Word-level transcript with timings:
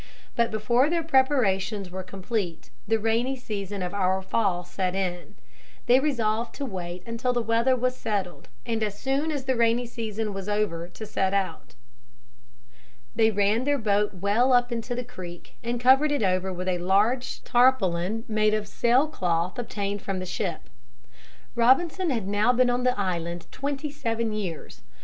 But 0.35 0.49
before 0.49 0.89
their 0.89 1.03
preparations 1.03 1.91
were 1.91 2.01
complete 2.01 2.71
the 2.87 2.97
rainy 2.97 3.35
season 3.35 3.83
of 3.83 3.93
our 3.93 4.19
fall 4.23 4.63
set 4.63 4.95
in. 4.95 5.35
They 5.85 5.99
resolved 5.99 6.55
to 6.55 6.65
wait 6.65 7.03
until 7.05 7.33
the 7.33 7.41
weather 7.43 7.75
was 7.75 7.95
settled 7.95 8.47
and 8.65 8.81
as 8.81 8.97
soon 8.99 9.31
as 9.31 9.43
the 9.45 9.55
rainy 9.55 9.85
season 9.85 10.33
was 10.33 10.49
over 10.49 10.87
to 10.87 11.05
set 11.05 11.35
out. 11.35 11.75
They 13.15 13.29
ran 13.29 13.63
their 13.63 13.77
boat 13.77 14.15
well 14.15 14.53
up 14.53 14.71
into 14.71 14.95
the 14.95 15.03
creek 15.03 15.53
and 15.63 15.79
covered 15.79 16.11
it 16.11 16.23
over 16.23 16.51
with 16.51 16.67
a 16.67 16.79
large 16.79 17.43
tarpaulin 17.43 18.23
made 18.27 18.55
of 18.55 18.67
sail 18.67 19.07
cloth 19.07 19.59
obtained 19.59 20.01
from 20.01 20.17
the 20.17 20.25
ship. 20.25 20.67
Robinson 21.53 22.09
had 22.09 22.27
now 22.27 22.51
been 22.51 22.71
on 22.71 22.81
the 22.83 22.99
island 22.99 23.45
twenty 23.51 23.91
seven 23.91 24.33
years. 24.33 24.81